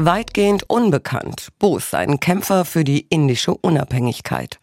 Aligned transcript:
Weitgehend 0.00 0.62
unbekannt. 0.70 1.48
Bose, 1.58 1.98
ein 1.98 2.20
Kämpfer 2.20 2.64
für 2.64 2.84
die 2.84 3.00
indische 3.10 3.52
Unabhängigkeit. 3.52 4.60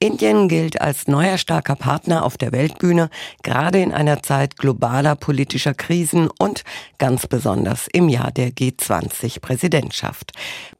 Indien 0.00 0.48
gilt 0.48 0.80
als 0.80 1.06
neuer 1.06 1.38
starker 1.38 1.76
Partner 1.76 2.24
auf 2.24 2.36
der 2.36 2.50
Weltbühne, 2.50 3.08
gerade 3.44 3.80
in 3.80 3.92
einer 3.92 4.24
Zeit 4.24 4.56
globaler 4.56 5.14
politischer 5.14 5.74
Krisen 5.74 6.28
und 6.36 6.64
ganz 6.98 7.28
besonders 7.28 7.86
im 7.92 8.08
Jahr 8.08 8.32
der 8.32 8.48
G20-Präsidentschaft. 8.48 10.32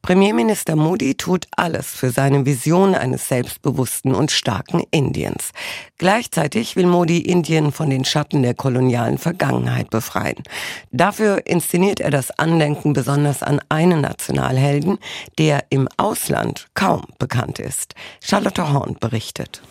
Premierminister 0.03 0.75
Modi 0.75 1.15
tut 1.15 1.47
alles 1.57 1.87
für 1.87 2.11
seine 2.11 2.45
Vision 2.45 2.97
eines 2.97 3.29
selbstbewussten 3.29 4.13
und 4.13 4.33
starken 4.33 4.83
Indiens. 4.91 5.53
Gleichzeitig 5.99 6.75
will 6.75 6.89
Modi 6.89 7.19
Indien 7.19 7.71
von 7.71 7.89
den 7.89 8.05
Schatten 8.05 8.43
der 8.43 8.55
kolonialen 8.55 9.19
Vergangenheit 9.19 9.91
befreien. 9.91 10.43
Dafür 10.91 11.47
inszeniert 11.47 12.01
er 12.01 12.11
das 12.11 12.37
Andenken 12.37 12.93
besonders 12.93 13.45
an 13.45 13.61
einen 13.93 14.03
Nationalhelden, 14.03 14.99
der 15.39 15.67
im 15.71 15.89
Ausland 15.97 16.69
kaum 16.75 17.03
bekannt 17.19 17.59
ist. 17.59 17.95
Charlotte 18.21 18.73
Horn 18.73 18.97
berichtet. 18.99 19.63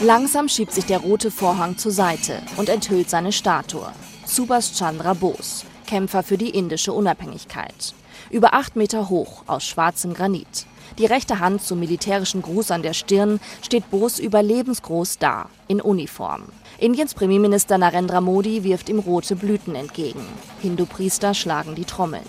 Langsam 0.00 0.48
schiebt 0.48 0.72
sich 0.72 0.84
der 0.84 0.98
rote 0.98 1.30
Vorhang 1.30 1.76
zur 1.76 1.92
Seite 1.92 2.40
und 2.56 2.68
enthüllt 2.68 3.10
seine 3.10 3.32
Statue. 3.32 3.92
Subhas 4.24 4.78
Chandra 4.78 5.14
Bose, 5.14 5.64
Kämpfer 5.86 6.22
für 6.22 6.38
die 6.38 6.50
indische 6.50 6.92
Unabhängigkeit. 6.92 7.94
Über 8.30 8.54
acht 8.54 8.76
Meter 8.76 9.08
hoch 9.08 9.42
aus 9.46 9.64
schwarzem 9.64 10.14
Granit. 10.14 10.66
Die 10.98 11.06
rechte 11.06 11.40
Hand 11.40 11.62
zum 11.62 11.80
militärischen 11.80 12.42
Gruß 12.42 12.70
an 12.70 12.82
der 12.82 12.92
Stirn 12.92 13.40
steht 13.62 13.90
Bose 13.90 14.22
überlebensgroß 14.22 15.18
da, 15.18 15.48
in 15.66 15.80
Uniform. 15.80 16.44
Indiens 16.80 17.12
Premierminister 17.12 17.76
Narendra 17.76 18.20
Modi 18.20 18.62
wirft 18.62 18.88
ihm 18.88 19.00
rote 19.00 19.34
Blüten 19.34 19.74
entgegen. 19.74 20.24
Hindu-Priester 20.62 21.34
schlagen 21.34 21.74
die 21.74 21.84
Trommeln. 21.84 22.22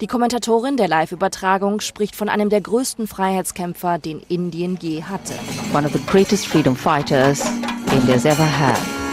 Die 0.00 0.08
Kommentatorin 0.08 0.76
der 0.76 0.88
Live-Übertragung 0.88 1.78
spricht 1.78 2.16
von 2.16 2.28
einem 2.28 2.48
der 2.48 2.60
größten 2.60 3.06
Freiheitskämpfer, 3.06 3.98
den 4.00 4.20
Indien 4.28 4.76
je 4.80 5.04
hatte. 5.04 5.34
One 5.72 5.86
of 5.86 5.92
the 5.92 6.00
greatest 6.06 6.48
freedom 6.48 6.74
fighters 6.74 7.44
India's 7.92 8.24
ever 8.24 8.44
had. 8.44 9.03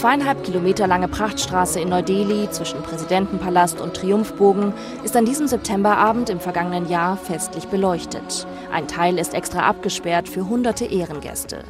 Zweieinhalb 0.00 0.44
Kilometer 0.44 0.86
lange 0.86 1.08
Prachtstraße 1.08 1.78
in 1.78 1.90
Neu-Delhi 1.90 2.48
zwischen 2.50 2.80
Präsidentenpalast 2.82 3.82
und 3.82 3.92
Triumphbogen 3.92 4.72
ist 5.04 5.14
an 5.14 5.26
diesem 5.26 5.46
Septemberabend 5.46 6.30
im 6.30 6.40
vergangenen 6.40 6.88
Jahr 6.88 7.18
festlich 7.18 7.66
beleuchtet. 7.66 8.46
Ein 8.72 8.88
Teil 8.88 9.18
ist 9.18 9.34
extra 9.34 9.68
abgesperrt 9.68 10.26
für 10.26 10.48
hunderte 10.48 10.86
Ehrengäste. 10.86 11.64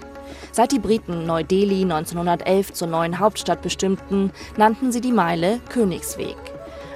Seit 0.52 0.70
die 0.70 0.78
Briten 0.78 1.26
Neu-Delhi 1.26 1.82
1911 1.82 2.72
zur 2.72 2.86
neuen 2.86 3.18
Hauptstadt 3.18 3.62
bestimmten, 3.62 4.30
nannten 4.56 4.92
sie 4.92 5.00
die 5.00 5.10
Meile 5.10 5.58
Königsweg. 5.68 6.36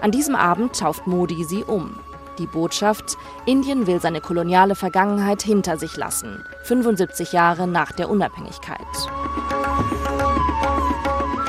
An 0.02 0.12
diesem 0.12 0.36
Abend 0.36 0.78
tauft 0.78 1.08
Modi 1.08 1.42
sie 1.42 1.64
um. 1.64 1.98
Die 2.38 2.46
Botschaft, 2.46 3.16
Indien 3.44 3.88
will 3.88 4.00
seine 4.00 4.20
koloniale 4.20 4.76
Vergangenheit 4.76 5.42
hinter 5.42 5.78
sich 5.78 5.96
lassen, 5.96 6.44
75 6.62 7.32
Jahre 7.32 7.66
nach 7.66 7.90
der 7.90 8.08
Unabhängigkeit. 8.08 8.78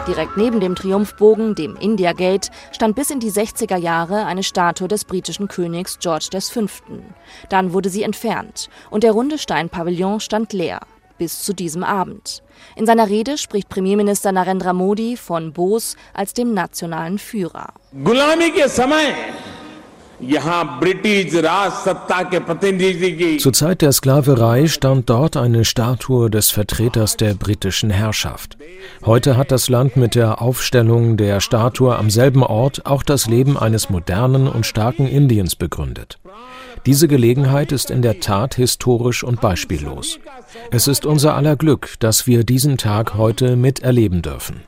Direkt 0.08 0.38
neben 0.38 0.60
dem 0.60 0.76
Triumphbogen, 0.76 1.56
dem 1.56 1.76
India 1.78 2.14
Gate, 2.14 2.52
stand 2.72 2.96
bis 2.96 3.10
in 3.10 3.20
die 3.20 3.32
60er 3.32 3.78
Jahre 3.78 4.26
eine 4.26 4.44
Statue 4.44 4.88
des 4.88 5.04
britischen 5.04 5.48
Königs 5.48 5.98
George 5.98 6.30
V. 6.40 6.68
Dann 7.50 7.74
wurde 7.74 7.90
sie 7.90 8.04
entfernt 8.04 8.70
und 8.92 9.04
der 9.04 9.14
runde 9.14 9.40
Steinpavillon 9.40 10.20
stand 10.20 10.54
leer. 10.54 10.82
Bis 11.18 11.42
zu 11.42 11.54
diesem 11.54 11.84
Abend. 11.84 12.44
In 12.76 12.86
seiner 12.86 13.10
Rede 13.10 13.40
spricht 13.40 13.68
Premierminister 13.68 14.32
Narendra 14.32 14.74
Modi 14.74 15.18
von 15.18 15.54
Bose 15.54 15.98
als 16.14 16.34
dem 16.34 16.54
nationalen 16.54 17.18
Führer. 17.18 17.74
Zur 23.40 23.54
Zeit 23.54 23.82
der 23.82 23.92
Sklaverei 23.92 24.68
stand 24.68 25.10
dort 25.10 25.36
eine 25.36 25.66
Statue 25.66 26.30
des 26.30 26.52
Vertreters 26.52 27.18
der 27.18 27.34
britischen 27.34 27.90
Herrschaft. 27.90 28.58
Heute 29.06 29.36
hat 29.36 29.52
das 29.52 29.68
Land 29.68 29.98
mit 29.98 30.16
der 30.16 30.42
Aufstellung 30.42 31.18
der 31.18 31.42
Statue 31.42 31.96
am 31.98 32.10
selben 32.10 32.44
Ort 32.44 32.86
auch 32.86 33.04
das 33.04 33.28
Leben 33.28 33.58
eines 33.58 33.90
modernen 33.90 34.48
und 34.48 34.66
starken 34.66 35.08
Indiens 35.08 35.56
begründet. 35.56 36.18
Diese 36.86 37.08
Gelegenheit 37.08 37.72
ist 37.72 37.92
in 37.92 38.02
der 38.02 38.20
Tat 38.20 38.56
historisch 38.56 39.24
und 39.24 39.42
beispiellos. 39.42 40.20
Es 40.72 40.88
ist 40.88 41.06
unser 41.06 41.36
aller 41.36 41.56
Glück, 41.56 41.96
dass 42.00 42.26
wir 42.26 42.44
diesen 42.44 42.78
Tag 42.78 43.16
heute 43.16 43.56
miterleben 43.56 44.22
dürfen. 44.22 44.62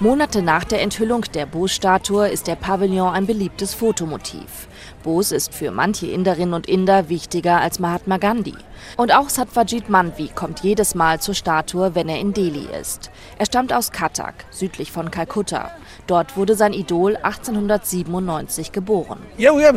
Monate 0.00 0.42
nach 0.42 0.62
der 0.62 0.82
Enthüllung 0.82 1.22
der 1.34 1.44
Bose-Statue 1.44 2.28
ist 2.28 2.46
der 2.46 2.54
Pavillon 2.54 3.12
ein 3.12 3.26
beliebtes 3.26 3.74
Fotomotiv. 3.74 4.68
Bose 5.02 5.34
ist 5.34 5.52
für 5.52 5.72
manche 5.72 6.06
Inderinnen 6.06 6.54
und 6.54 6.68
Inder 6.68 7.08
wichtiger 7.08 7.60
als 7.60 7.80
Mahatma 7.80 8.18
Gandhi. 8.18 8.54
Und 8.96 9.12
auch 9.12 9.28
Satvajit 9.28 9.88
Manvi 9.88 10.30
kommt 10.32 10.60
jedes 10.60 10.94
Mal 10.94 11.20
zur 11.20 11.34
Statue, 11.34 11.96
wenn 11.96 12.08
er 12.08 12.20
in 12.20 12.32
Delhi 12.32 12.68
ist. 12.80 13.10
Er 13.38 13.46
stammt 13.46 13.72
aus 13.72 13.90
Cuttack, 13.90 14.44
südlich 14.50 14.92
von 14.92 15.10
Kalkutta. 15.10 15.72
Dort 16.06 16.36
wurde 16.36 16.54
sein 16.54 16.74
Idol 16.74 17.16
1897 17.16 18.70
geboren. 18.70 19.18
Wir 19.36 19.74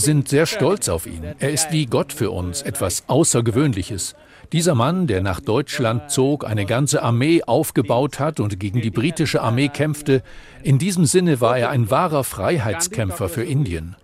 sind 0.00 0.28
sehr 0.30 0.46
stolz 0.46 0.88
auf 0.88 1.06
ihn. 1.06 1.34
Er 1.38 1.50
ist 1.50 1.72
wie 1.72 1.84
Gott 1.84 2.14
für 2.14 2.30
uns, 2.30 2.62
etwas 2.62 3.04
Außergewöhnliches. 3.06 4.14
Dieser 4.54 4.76
Mann, 4.76 5.08
der 5.08 5.20
nach 5.20 5.40
Deutschland 5.40 6.12
zog, 6.12 6.46
eine 6.46 6.64
ganze 6.64 7.02
Armee 7.02 7.42
aufgebaut 7.42 8.20
hat 8.20 8.38
und 8.38 8.60
gegen 8.60 8.80
die 8.80 8.92
britische 8.92 9.42
Armee 9.42 9.66
kämpfte, 9.66 10.22
in 10.62 10.78
diesem 10.78 11.06
Sinne 11.06 11.40
war 11.40 11.58
er 11.58 11.70
ein 11.70 11.90
wahrer 11.90 12.22
Freiheitskämpfer 12.22 13.28
für 13.28 13.42
Indien. 13.42 13.96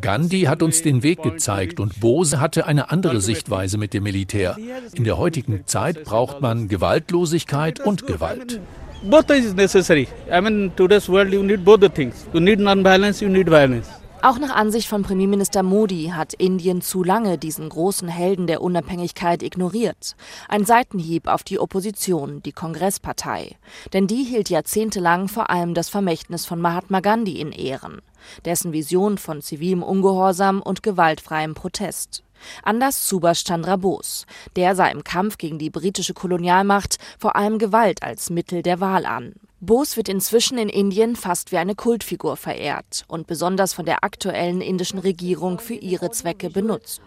Gandhi 0.00 0.44
hat 0.44 0.62
uns 0.62 0.80
den 0.80 1.02
Weg 1.02 1.22
gezeigt 1.22 1.78
und 1.78 2.00
Bose 2.00 2.40
hatte 2.40 2.64
eine 2.64 2.90
andere 2.90 3.20
Sichtweise 3.20 3.76
mit 3.76 3.92
dem 3.92 4.04
Militär. 4.04 4.56
In 4.94 5.04
der 5.04 5.18
heutigen 5.18 5.66
Zeit 5.66 6.04
braucht 6.04 6.40
man 6.40 6.68
Gewaltlosigkeit 6.68 7.78
und 7.78 8.06
Gewalt. 8.06 8.62
Both 9.02 9.28
is 9.28 9.52
necessary. 9.52 10.08
I 10.32 10.40
mean, 10.40 10.72
today's 10.74 11.10
world 11.10 11.34
you 11.34 11.42
need 11.42 11.66
both 11.66 11.82
the 11.82 11.90
things. 11.90 12.26
You 12.32 12.40
need 12.40 12.60
non-violence, 12.60 13.22
you 13.22 13.28
need 13.28 13.48
violence. 13.50 13.90
Auch 14.20 14.40
nach 14.40 14.50
Ansicht 14.54 14.88
von 14.88 15.04
Premierminister 15.04 15.62
Modi 15.62 16.12
hat 16.12 16.34
Indien 16.34 16.82
zu 16.82 17.04
lange 17.04 17.38
diesen 17.38 17.68
großen 17.68 18.08
Helden 18.08 18.48
der 18.48 18.62
Unabhängigkeit 18.62 19.44
ignoriert. 19.44 20.16
Ein 20.48 20.64
Seitenhieb 20.64 21.28
auf 21.28 21.44
die 21.44 21.60
Opposition, 21.60 22.42
die 22.42 22.50
Kongresspartei. 22.50 23.56
Denn 23.92 24.08
die 24.08 24.24
hielt 24.24 24.50
jahrzehntelang 24.50 25.28
vor 25.28 25.50
allem 25.50 25.72
das 25.72 25.88
Vermächtnis 25.88 26.46
von 26.46 26.60
Mahatma 26.60 26.98
Gandhi 26.98 27.40
in 27.40 27.52
Ehren. 27.52 28.02
Dessen 28.44 28.72
Vision 28.72 29.18
von 29.18 29.40
zivilem 29.40 29.84
Ungehorsam 29.84 30.62
und 30.62 30.82
gewaltfreiem 30.82 31.54
Protest. 31.54 32.24
Anders 32.64 33.08
Subhash 33.08 33.44
Chandra 33.44 33.76
Bose. 33.76 34.26
Der 34.56 34.74
sah 34.74 34.88
im 34.88 35.04
Kampf 35.04 35.38
gegen 35.38 35.60
die 35.60 35.70
britische 35.70 36.14
Kolonialmacht 36.14 36.98
vor 37.20 37.36
allem 37.36 37.58
Gewalt 37.58 38.02
als 38.02 38.30
Mittel 38.30 38.62
der 38.62 38.80
Wahl 38.80 39.06
an. 39.06 39.34
Bose 39.60 39.96
wird 39.96 40.08
inzwischen 40.08 40.56
in 40.56 40.68
Indien 40.68 41.16
fast 41.16 41.50
wie 41.50 41.56
eine 41.56 41.74
Kultfigur 41.74 42.36
verehrt 42.36 43.04
und 43.08 43.26
besonders 43.26 43.74
von 43.74 43.84
der 43.84 44.04
aktuellen 44.04 44.60
indischen 44.60 45.00
Regierung 45.00 45.58
für 45.58 45.74
ihre 45.74 46.12
Zwecke 46.12 46.48
benutzt. 46.48 47.00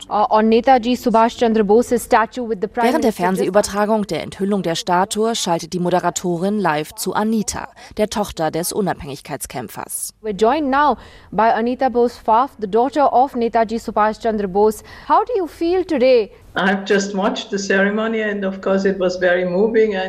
Während 2.84 3.04
der 3.04 3.14
Fernsehübertragung 3.14 4.08
der 4.08 4.24
Enthüllung 4.24 4.64
der 4.64 4.76
Statue 4.76 5.34
schaltet 5.34 5.72
die 5.72 5.80
Moderatorin 5.80 6.60
live 6.60 6.94
zu 6.96 7.14
Anita, 7.14 7.70
der 7.96 8.10
Tochter 8.10 8.52
des 8.52 8.74
Unabhängigkeitskämpfers. 8.74 10.14
We're 10.22 10.36
joined 10.38 10.70
now 10.70 10.98
by 11.32 11.54
Anita 11.54 11.88
Bose 11.88 12.20
Faf, 12.22 12.50
the 12.60 12.68
daughter 12.68 13.14
of 13.14 13.34
Netaji 13.34 13.80
Subhash 13.80 14.20
Chandra 14.20 14.48
Bose. 14.48 14.84
How 15.08 15.24
do 15.26 15.32
you 15.38 15.48
feel 15.48 15.86
today 15.86 16.32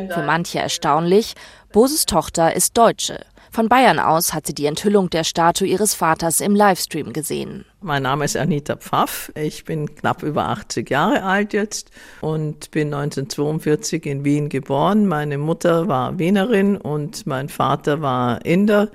für 0.09 0.23
manche 0.23 0.59
erstaunlich, 0.59 1.35
Boses 1.71 2.05
Tochter 2.05 2.55
ist 2.55 2.77
Deutsche. 2.77 3.19
Von 3.53 3.69
Bayern 3.69 3.99
aus 3.99 4.33
hat 4.33 4.47
sie 4.47 4.55
die 4.55 4.65
Enthüllung 4.65 5.11
der 5.11 5.23
Statue 5.23 5.67
ihres 5.67 5.93
Vaters 5.93 6.41
im 6.41 6.55
Livestream 6.55 7.13
gesehen. 7.13 7.65
Mein 7.81 8.01
Name 8.01 8.25
ist 8.25 8.35
Anita 8.35 8.75
Pfaff. 8.77 9.31
Ich 9.35 9.63
bin 9.63 9.93
knapp 9.93 10.23
über 10.23 10.47
80 10.47 10.89
Jahre 10.89 11.21
alt 11.21 11.53
jetzt 11.53 11.91
und 12.21 12.71
bin 12.71 12.91
1942 12.91 14.07
in 14.07 14.25
Wien 14.25 14.49
geboren. 14.49 15.05
Meine 15.05 15.37
Mutter 15.37 15.87
war 15.87 16.17
Wienerin 16.17 16.77
und 16.77 17.27
mein 17.27 17.47
Vater 17.47 18.01
war 18.01 18.43
Inder, 18.43 18.89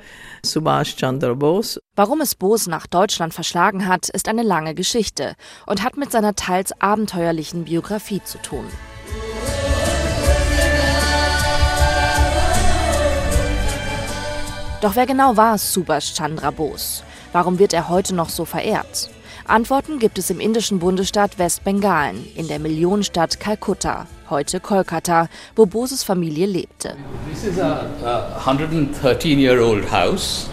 Subhash 0.45 0.97
Chandra 0.97 1.35
Bose. 1.35 1.81
Warum 1.95 2.21
es 2.21 2.35
Bose 2.35 2.69
nach 2.69 2.89
Deutschland 2.89 3.35
verschlagen 3.35 3.87
hat, 3.87 4.09
ist 4.09 4.27
eine 4.27 4.43
lange 4.43 4.75
Geschichte 4.75 5.37
und 5.67 5.85
hat 5.85 5.97
mit 5.97 6.11
seiner 6.11 6.35
teils 6.35 6.73
abenteuerlichen 6.81 7.67
Biografie 7.67 8.23
zu 8.25 8.39
tun. 8.39 8.65
Doch 14.81 14.95
wer 14.95 15.07
genau 15.07 15.37
war 15.37 15.59
Subhash 15.59 16.15
Chandra 16.15 16.53
Bose? 16.53 17.03
Warum 17.33 17.59
wird 17.59 17.73
er 17.73 17.89
heute 17.89 18.15
noch 18.15 18.29
so 18.29 18.45
verehrt? 18.45 19.11
Antworten 19.45 19.99
gibt 19.99 20.19
es 20.19 20.31
im 20.31 20.39
indischen 20.39 20.79
Bundesstaat 20.79 21.37
Westbengalen, 21.37 22.25
in 22.37 22.47
der 22.47 22.61
Millionenstadt 22.61 23.41
Kalkutta, 23.41 24.07
heute 24.31 24.61
Kolkata, 24.61 25.29
wo 25.57 25.67
Boses 25.67 26.05
Familie 26.05 26.47
lebte. 26.47 26.97
This 27.29 27.43
is 27.43 27.59
a, 27.59 27.87
a 28.05 28.41
113-year-old 28.41 29.91
house 29.91 30.49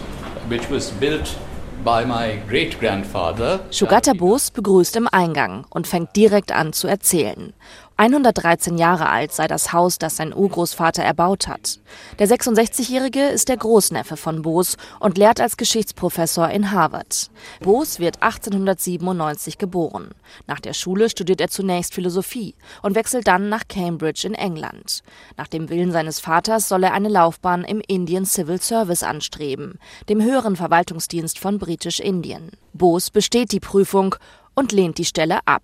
which 0.48 0.68
was 0.72 0.90
built 0.90 1.36
by 1.84 2.04
my 2.04 2.40
great 2.48 2.80
grandfather. 2.80 3.60
Sugata 3.70 4.12
Bose 4.12 4.50
begrüßt 4.52 4.96
im 4.96 5.06
Eingang 5.06 5.66
und 5.70 5.86
fängt 5.86 6.16
direkt 6.16 6.50
an 6.50 6.72
zu 6.72 6.88
erzählen. 6.88 7.52
113 7.98 8.76
Jahre 8.76 9.08
alt 9.08 9.32
sei 9.32 9.48
das 9.48 9.72
Haus, 9.72 9.96
das 9.96 10.16
sein 10.16 10.34
Urgroßvater 10.34 11.02
erbaut 11.02 11.48
hat. 11.48 11.80
Der 12.18 12.28
66-Jährige 12.28 13.28
ist 13.28 13.48
der 13.48 13.56
Großneffe 13.56 14.18
von 14.18 14.42
Bose 14.42 14.76
und 15.00 15.16
lehrt 15.16 15.40
als 15.40 15.56
Geschichtsprofessor 15.56 16.50
in 16.50 16.72
Harvard. 16.72 17.30
Bose 17.60 17.98
wird 17.98 18.22
1897 18.22 19.56
geboren. 19.56 20.10
Nach 20.46 20.60
der 20.60 20.74
Schule 20.74 21.08
studiert 21.08 21.40
er 21.40 21.48
zunächst 21.48 21.94
Philosophie 21.94 22.54
und 22.82 22.94
wechselt 22.94 23.26
dann 23.26 23.48
nach 23.48 23.66
Cambridge 23.66 24.26
in 24.26 24.34
England. 24.34 25.02
Nach 25.38 25.48
dem 25.48 25.70
Willen 25.70 25.90
seines 25.90 26.20
Vaters 26.20 26.68
soll 26.68 26.84
er 26.84 26.92
eine 26.92 27.08
Laufbahn 27.08 27.64
im 27.64 27.80
Indian 27.86 28.26
Civil 28.26 28.60
Service 28.60 29.02
anstreben, 29.02 29.78
dem 30.10 30.22
höheren 30.22 30.56
Verwaltungsdienst 30.56 31.38
von 31.38 31.58
Britisch-Indien. 31.58 32.50
Bose 32.74 33.10
besteht 33.10 33.52
die 33.52 33.60
Prüfung 33.60 34.16
und 34.54 34.72
lehnt 34.72 34.98
die 34.98 35.06
Stelle 35.06 35.38
ab 35.46 35.62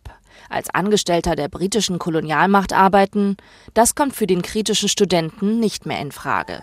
als 0.49 0.71
Angestellter 0.71 1.37
der 1.37 1.49
britischen 1.49 1.99
Kolonialmacht 1.99 2.73
arbeiten, 2.73 3.37
das 3.75 3.95
kommt 3.95 4.15
für 4.15 4.27
den 4.27 4.43
kritischen 4.43 4.89
Studenten 4.89 5.61
nicht 5.61 5.87
mehr 5.87 6.01
in 6.01 6.13
Frage. 6.13 6.63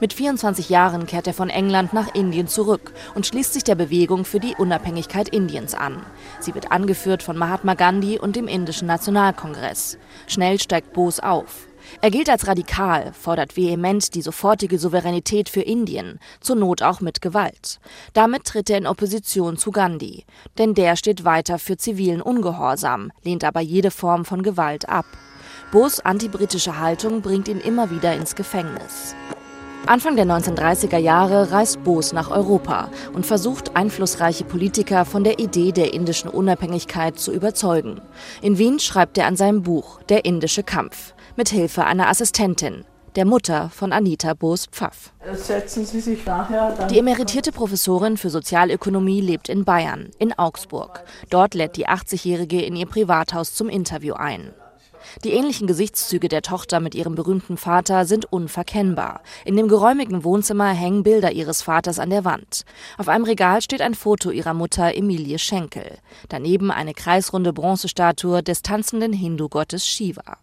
Mit 0.00 0.12
24 0.12 0.68
Jahren 0.68 1.06
kehrt 1.06 1.26
er 1.26 1.34
von 1.34 1.48
England 1.48 1.92
nach 1.92 2.14
Indien 2.14 2.46
zurück 2.46 2.92
und 3.14 3.26
schließt 3.26 3.54
sich 3.54 3.64
der 3.64 3.74
Bewegung 3.74 4.24
für 4.24 4.40
die 4.40 4.54
Unabhängigkeit 4.56 5.28
Indiens 5.28 5.74
an. 5.74 6.04
Sie 6.40 6.54
wird 6.54 6.70
angeführt 6.70 7.22
von 7.22 7.38
Mahatma 7.38 7.74
Gandhi 7.74 8.18
und 8.18 8.36
dem 8.36 8.48
Indischen 8.48 8.86
Nationalkongress. 8.86 9.98
Schnell 10.26 10.60
steigt 10.60 10.92
Bose 10.92 11.22
auf. 11.22 11.67
Er 12.00 12.10
gilt 12.10 12.30
als 12.30 12.46
radikal, 12.46 13.12
fordert 13.12 13.56
vehement 13.56 14.14
die 14.14 14.22
sofortige 14.22 14.78
Souveränität 14.78 15.48
für 15.48 15.62
Indien, 15.62 16.20
zur 16.40 16.56
Not 16.56 16.82
auch 16.82 17.00
mit 17.00 17.20
Gewalt. 17.20 17.80
Damit 18.12 18.44
tritt 18.44 18.70
er 18.70 18.78
in 18.78 18.86
Opposition 18.86 19.56
zu 19.56 19.70
Gandhi, 19.70 20.24
denn 20.58 20.74
der 20.74 20.96
steht 20.96 21.24
weiter 21.24 21.58
für 21.58 21.76
zivilen 21.76 22.22
Ungehorsam, 22.22 23.10
lehnt 23.24 23.44
aber 23.44 23.60
jede 23.60 23.90
Form 23.90 24.24
von 24.24 24.42
Gewalt 24.42 24.88
ab. 24.88 25.06
Bos 25.72 26.00
antibritische 26.00 26.78
Haltung 26.78 27.20
bringt 27.20 27.48
ihn 27.48 27.60
immer 27.60 27.90
wieder 27.90 28.14
ins 28.14 28.34
Gefängnis. 28.34 29.14
Anfang 29.86 30.16
der 30.16 30.26
1930er 30.26 30.98
Jahre 30.98 31.50
reist 31.50 31.82
Bose 31.82 32.14
nach 32.14 32.30
Europa 32.30 32.90
und 33.14 33.24
versucht, 33.24 33.74
einflussreiche 33.74 34.44
Politiker 34.44 35.04
von 35.04 35.24
der 35.24 35.38
Idee 35.38 35.72
der 35.72 35.94
indischen 35.94 36.28
Unabhängigkeit 36.28 37.18
zu 37.18 37.32
überzeugen. 37.32 38.00
In 38.42 38.58
Wien 38.58 38.80
schreibt 38.80 39.16
er 39.16 39.26
an 39.26 39.36
seinem 39.36 39.62
Buch 39.62 40.02
Der 40.08 40.24
indische 40.24 40.62
Kampf 40.62 41.14
mit 41.38 41.50
Hilfe 41.50 41.84
einer 41.84 42.08
Assistentin, 42.08 42.84
der 43.14 43.24
Mutter 43.24 43.70
von 43.70 43.92
Anita 43.92 44.34
Boos-Pfaff. 44.34 45.12
Die 46.90 46.98
emeritierte 46.98 47.52
Professorin 47.52 48.16
für 48.16 48.28
Sozialökonomie 48.28 49.20
lebt 49.20 49.48
in 49.48 49.64
Bayern, 49.64 50.10
in 50.18 50.36
Augsburg. 50.36 51.04
Dort 51.30 51.54
lädt 51.54 51.76
die 51.76 51.88
80-Jährige 51.88 52.60
in 52.60 52.74
ihr 52.74 52.86
Privathaus 52.86 53.54
zum 53.54 53.68
Interview 53.68 54.14
ein. 54.14 54.52
Die 55.22 55.30
ähnlichen 55.30 55.68
Gesichtszüge 55.68 56.26
der 56.26 56.42
Tochter 56.42 56.80
mit 56.80 56.96
ihrem 56.96 57.14
berühmten 57.14 57.56
Vater 57.56 58.04
sind 58.04 58.24
unverkennbar. 58.24 59.20
In 59.44 59.56
dem 59.56 59.68
geräumigen 59.68 60.24
Wohnzimmer 60.24 60.70
hängen 60.70 61.04
Bilder 61.04 61.30
ihres 61.30 61.62
Vaters 61.62 62.00
an 62.00 62.10
der 62.10 62.24
Wand. 62.24 62.64
Auf 62.98 63.06
einem 63.06 63.22
Regal 63.22 63.62
steht 63.62 63.80
ein 63.80 63.94
Foto 63.94 64.32
ihrer 64.32 64.54
Mutter 64.54 64.92
Emilie 64.96 65.38
Schenkel. 65.38 65.98
Daneben 66.28 66.72
eine 66.72 66.94
kreisrunde 66.94 67.52
Bronzestatue 67.52 68.42
des 68.42 68.62
tanzenden 68.62 69.12
Hindu-Gottes 69.12 69.86
Shiva. 69.86 70.38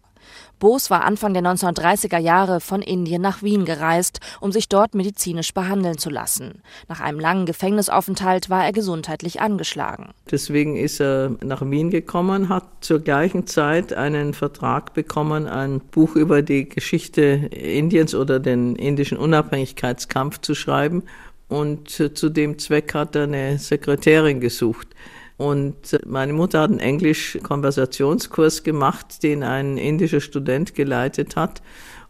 Bose 0.58 0.88
war 0.88 1.04
Anfang 1.04 1.34
der 1.34 1.42
1930er 1.42 2.18
Jahre 2.18 2.60
von 2.60 2.80
Indien 2.80 3.20
nach 3.20 3.42
Wien 3.42 3.66
gereist, 3.66 4.20
um 4.40 4.52
sich 4.52 4.68
dort 4.68 4.94
medizinisch 4.94 5.52
behandeln 5.52 5.98
zu 5.98 6.08
lassen. 6.08 6.62
Nach 6.88 7.00
einem 7.00 7.20
langen 7.20 7.44
Gefängnisaufenthalt 7.44 8.48
war 8.48 8.64
er 8.64 8.72
gesundheitlich 8.72 9.40
angeschlagen. 9.40 10.14
Deswegen 10.30 10.76
ist 10.76 11.00
er 11.00 11.32
nach 11.44 11.60
Wien 11.62 11.90
gekommen, 11.90 12.48
hat 12.48 12.64
zur 12.80 13.00
gleichen 13.00 13.46
Zeit 13.46 13.92
einen 13.92 14.32
Vertrag 14.32 14.94
bekommen, 14.94 15.46
ein 15.46 15.80
Buch 15.80 16.16
über 16.16 16.40
die 16.40 16.68
Geschichte 16.68 17.22
Indiens 17.22 18.14
oder 18.14 18.40
den 18.40 18.76
indischen 18.76 19.18
Unabhängigkeitskampf 19.18 20.40
zu 20.40 20.54
schreiben. 20.54 21.02
Und 21.48 21.90
zu 21.90 22.28
dem 22.28 22.58
Zweck 22.58 22.92
hat 22.94 23.14
er 23.14 23.24
eine 23.24 23.58
Sekretärin 23.58 24.40
gesucht. 24.40 24.88
Und 25.36 25.98
meine 26.06 26.32
Mutter 26.32 26.60
hat 26.60 26.70
einen 26.70 26.80
Englisch-Konversationskurs 26.80 28.62
gemacht, 28.62 29.22
den 29.22 29.42
ein 29.42 29.76
indischer 29.76 30.20
Student 30.20 30.74
geleitet 30.74 31.36
hat. 31.36 31.62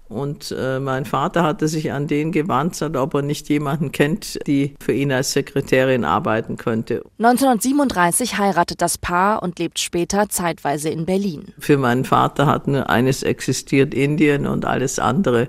Und 0.08 0.54
äh, 0.56 0.78
mein 0.78 1.04
Vater 1.04 1.42
hatte 1.42 1.66
sich 1.66 1.90
an 1.90 2.06
den 2.06 2.30
gewandt, 2.30 2.80
ob 2.80 3.14
er 3.14 3.22
nicht 3.22 3.48
jemanden 3.48 3.90
kennt, 3.90 4.38
die 4.46 4.74
für 4.80 4.92
ihn 4.92 5.10
als 5.10 5.32
Sekretärin 5.32 6.04
arbeiten 6.04 6.56
könnte. 6.56 7.02
1937 7.18 8.38
heiratet 8.38 8.80
das 8.82 8.98
Paar 8.98 9.42
und 9.42 9.58
lebt 9.58 9.80
später 9.80 10.28
zeitweise 10.28 10.90
in 10.90 11.06
Berlin. 11.06 11.52
Für 11.58 11.76
meinen 11.76 12.04
Vater 12.04 12.46
hat 12.46 12.68
nur 12.68 12.88
eines 12.88 13.24
existiert, 13.24 13.94
Indien, 13.94 14.46
und 14.46 14.64
alles 14.64 15.00
andere 15.00 15.48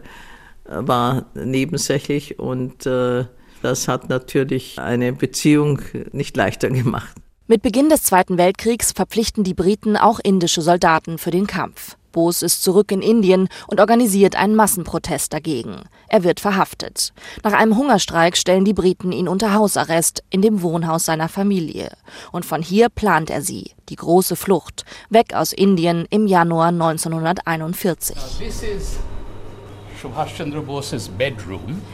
war 0.66 1.26
nebensächlich. 1.36 2.40
Und 2.40 2.86
äh, 2.88 3.26
das 3.62 3.88
hat 3.88 4.10
natürlich 4.10 4.80
eine 4.80 5.14
Beziehung 5.14 5.82
nicht 6.12 6.36
leichter 6.36 6.70
gemacht. 6.72 7.16
Mit 7.50 7.62
Beginn 7.62 7.88
des 7.88 8.04
Zweiten 8.04 8.38
Weltkriegs 8.38 8.92
verpflichten 8.92 9.46
die 9.46 9.54
Briten 9.54 9.96
auch 9.96 10.20
indische 10.20 10.62
Soldaten 10.62 11.18
für 11.18 11.32
den 11.32 11.48
Kampf. 11.48 11.96
Bose 12.12 12.46
ist 12.46 12.62
zurück 12.62 12.92
in 12.92 13.02
Indien 13.02 13.48
und 13.68 13.80
organisiert 13.80 14.36
einen 14.36 14.54
Massenprotest 14.54 15.32
dagegen. 15.32 15.84
Er 16.10 16.26
wird 16.26 16.42
verhaftet. 16.42 17.14
Nach 17.46 17.54
einem 17.54 17.78
Hungerstreik 17.78 18.36
stellen 18.36 18.66
die 18.66 18.74
Briten 18.74 19.14
ihn 19.14 19.30
unter 19.30 19.54
Hausarrest 19.54 20.26
in 20.30 20.42
dem 20.42 20.62
Wohnhaus 20.62 21.06
seiner 21.06 21.30
Familie. 21.30 21.92
Und 22.34 22.44
von 22.44 22.62
hier 22.62 22.90
plant 22.90 23.30
er 23.30 23.42
sie, 23.42 23.72
die 23.88 23.96
große 23.96 24.36
Flucht, 24.36 24.84
weg 25.10 25.34
aus 25.34 25.54
Indien 25.54 26.06
im 26.10 26.28
Januar 26.28 26.68
1941. 26.68 28.18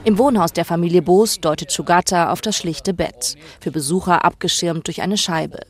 Im 0.04 0.18
Wohnhaus 0.18 0.54
der 0.54 0.66
Familie 0.66 1.02
Bose 1.02 1.40
deutet 1.40 1.72
Sugata 1.72 2.32
auf 2.32 2.42
das 2.42 2.58
schlichte 2.58 2.94
Bett, 2.94 3.36
für 3.60 3.72
Besucher 3.72 4.26
abgeschirmt 4.26 4.88
durch 4.88 5.02
eine 5.02 5.18
Scheibe. 5.18 5.62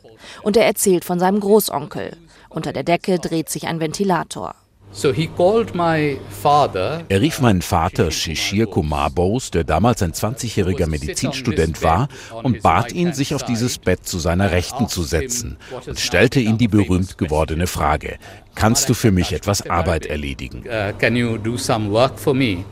Und 0.42 0.56
er 0.56 0.66
erzählt 0.66 1.04
von 1.04 1.18
seinem 1.18 1.40
Großonkel. 1.40 2.16
Unter 2.48 2.72
der 2.72 2.84
Decke 2.84 3.18
dreht 3.18 3.48
sich 3.48 3.66
ein 3.66 3.80
Ventilator. 3.80 4.54
Er 7.08 7.20
rief 7.20 7.40
meinen 7.40 7.62
Vater 7.62 8.10
Shishir 8.12 8.66
Kumar 8.66 9.10
Bose, 9.10 9.50
der 9.50 9.64
damals 9.64 10.02
ein 10.02 10.12
20-jähriger 10.12 10.86
Medizinstudent 10.86 11.82
war, 11.82 12.08
und 12.42 12.62
bat 12.62 12.92
ihn, 12.92 13.12
sich 13.12 13.34
auf 13.34 13.42
dieses 13.42 13.78
Bett 13.78 14.06
zu 14.06 14.20
seiner 14.20 14.52
Rechten 14.52 14.88
zu 14.88 15.02
setzen 15.02 15.58
und 15.86 15.98
stellte 15.98 16.38
ihm 16.38 16.58
die 16.58 16.68
berühmt 16.68 17.18
gewordene 17.18 17.66
Frage, 17.66 18.18
Kannst 18.54 18.88
du 18.88 18.94
für 18.94 19.10
mich 19.10 19.32
etwas 19.32 19.68
Arbeit 19.68 20.06
erledigen? 20.06 20.64
Uh, 20.64 20.92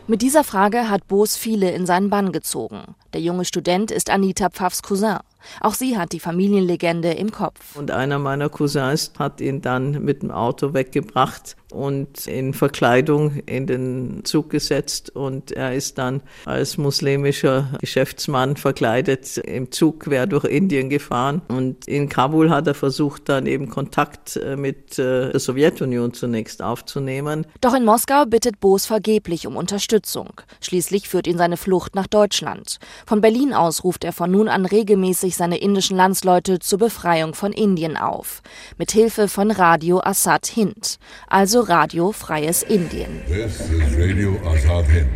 Mit 0.06 0.22
dieser 0.22 0.44
Frage 0.44 0.88
hat 0.88 1.08
Bose 1.08 1.38
viele 1.38 1.70
in 1.72 1.86
seinen 1.86 2.08
Bann 2.08 2.32
gezogen. 2.32 2.94
Der 3.12 3.20
junge 3.20 3.44
Student 3.44 3.90
ist 3.90 4.08
Anita 4.08 4.48
Pfaffs 4.48 4.82
Cousin. 4.82 5.18
Auch 5.60 5.74
sie 5.74 5.98
hat 5.98 6.12
die 6.12 6.20
Familienlegende 6.20 7.12
im 7.12 7.32
Kopf. 7.32 7.74
Und 7.74 7.90
einer 7.90 8.20
meiner 8.20 8.48
Cousins 8.48 9.12
hat 9.18 9.40
ihn 9.40 9.60
dann 9.60 10.04
mit 10.04 10.22
dem 10.22 10.30
Auto 10.30 10.72
weggebracht 10.72 11.56
und 11.72 12.26
in 12.26 12.54
Verkleidung 12.54 13.40
in 13.46 13.66
den 13.66 14.24
Zug 14.24 14.50
gesetzt. 14.50 15.14
Und 15.14 15.52
er 15.52 15.74
ist 15.74 15.98
dann 15.98 16.22
als 16.44 16.78
muslimischer 16.78 17.70
Geschäftsmann 17.80 18.56
verkleidet 18.56 19.38
im 19.38 19.70
Zug 19.70 20.00
quer 20.00 20.26
durch 20.26 20.44
Indien 20.44 20.90
gefahren. 20.90 21.42
Und 21.48 21.88
in 21.88 22.08
Kabul 22.08 22.50
hat 22.50 22.66
er 22.66 22.74
versucht, 22.74 23.28
dann 23.28 23.46
eben 23.46 23.68
Kontakt 23.68 24.36
äh, 24.36 24.56
mit 24.56 24.98
äh, 24.98 25.30
der 25.30 25.40
Sowjetunion 25.40 26.12
zunächst 26.14 26.62
aufzunehmen. 26.62 27.46
Doch 27.60 27.74
in 27.74 27.84
Moskau 27.84 28.24
bittet 28.26 28.60
Bose 28.60 28.86
vergeblich 28.86 29.46
um 29.46 29.56
Unterstützung. 29.56 30.28
Schließlich 30.60 31.08
führt 31.08 31.26
ihn 31.26 31.38
seine 31.38 31.56
Flucht 31.56 31.94
nach 31.94 32.06
Deutschland. 32.06 32.78
Von 33.06 33.20
Berlin 33.20 33.52
aus 33.52 33.84
ruft 33.84 34.04
er 34.04 34.12
von 34.12 34.30
nun 34.30 34.48
an 34.48 34.66
regelmäßig 34.66 35.36
seine 35.36 35.58
indischen 35.58 35.96
Landsleute 35.96 36.58
zur 36.58 36.78
Befreiung 36.78 37.34
von 37.34 37.52
Indien 37.52 37.96
auf, 37.96 38.42
mit 38.78 38.92
Hilfe 38.92 39.28
von 39.28 39.50
Radio 39.50 40.00
Assad 40.00 40.46
Hind, 40.46 40.98
also 41.28 41.61
Radio 41.68 42.12
Freies 42.12 42.62
Indien. 42.62 43.24
This 43.26 43.60
is 43.70 43.96
Radio 43.96 44.36
Assad 44.48 44.84
Hind. 44.86 45.08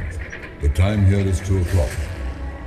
The 0.60 0.68
time 0.68 1.04
here 1.06 1.28
is 1.28 1.40
2 1.40 1.58
o'clock 1.58 1.90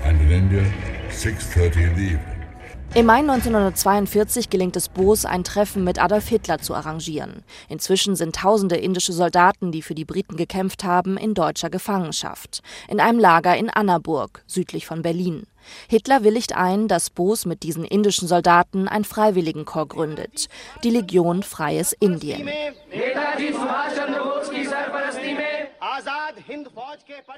and 0.04 0.20
in 0.22 0.32
India 0.32 0.64
6:30 1.10 1.84
in 1.84 1.96
the 1.96 2.02
evening. 2.02 2.40
Im 2.96 3.06
Mai 3.06 3.20
1942 3.22 4.50
gelingt 4.50 4.76
es 4.76 4.90
Bose, 4.90 5.30
ein 5.30 5.44
Treffen 5.44 5.84
mit 5.84 6.02
Adolf 6.02 6.28
Hitler 6.28 6.58
zu 6.58 6.74
arrangieren. 6.74 7.44
Inzwischen 7.68 8.16
sind 8.16 8.36
tausende 8.36 8.78
indische 8.78 9.14
Soldaten, 9.14 9.72
die 9.72 9.84
für 9.84 9.94
die 9.94 10.06
Briten 10.06 10.38
gekämpft 10.38 10.84
haben, 10.84 11.16
in 11.16 11.36
deutscher 11.36 11.70
Gefangenschaft. 11.70 12.62
In 12.88 13.00
einem 13.00 13.20
Lager 13.20 13.56
in 13.56 13.70
Annaburg, 13.70 14.44
südlich 14.48 14.88
von 14.88 15.04
Berlin. 15.04 15.44
Hitler 15.88 16.24
willigt 16.24 16.56
ein, 16.56 16.88
dass 16.88 17.10
Bose 17.10 17.48
mit 17.48 17.64
diesen 17.64 17.84
indischen 17.84 18.28
Soldaten 18.28 18.88
ein 18.88 19.04
Freiwilligenkorps 19.04 19.94
gründet, 19.94 20.48
die 20.84 20.90
Legion 20.90 21.44
Freies 21.44 21.94
Indien. 21.94 22.50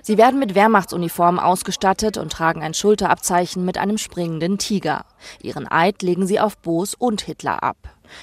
Sie 0.02 0.18
werden 0.18 0.40
mit 0.40 0.56
Wehrmachtsuniformen 0.56 1.40
ausgestattet 1.40 2.18
und 2.18 2.32
tragen 2.32 2.62
ein 2.64 2.74
Schulterabzeichen 2.74 3.64
mit 3.66 3.78
einem 3.78 3.98
springenden 3.98 4.58
Tiger. 4.58 5.06
Ihren 5.42 5.70
Eid 5.70 6.02
legen 6.02 6.28
sie 6.28 6.40
auf 6.40 6.58
Bose 6.58 6.96
und 6.98 7.22
Hitler 7.22 7.64
ab. 7.64 7.78